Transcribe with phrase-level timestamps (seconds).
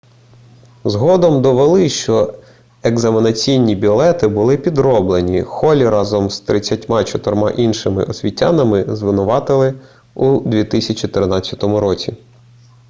[0.85, 2.33] згодом довели що
[2.83, 9.73] екзаменаційні білети були підроблені холлі разом з 34 іншими освітянами звинуватили
[10.15, 12.17] у 2013 році